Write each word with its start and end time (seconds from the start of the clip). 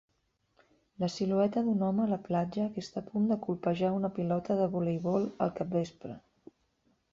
La 1.03 1.09
silueta 1.15 1.61
d'un 1.67 1.83
home 1.87 2.01
a 2.05 2.11
la 2.13 2.17
platja 2.29 2.65
que 2.77 2.83
està 2.87 2.99
a 3.03 3.07
punt 3.11 3.29
de 3.33 3.39
colpejar 3.45 3.93
una 3.99 4.13
pilota 4.19 4.59
de 4.63 4.67
voleibol 4.79 5.31
al 5.47 5.55
capvespre. 5.63 6.19